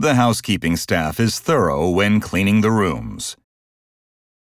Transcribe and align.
The 0.00 0.14
housekeeping 0.14 0.76
staff 0.76 1.18
is 1.18 1.40
thorough 1.40 1.88
when 1.88 2.20
cleaning 2.20 2.60
the 2.60 2.70
rooms. 2.70 3.36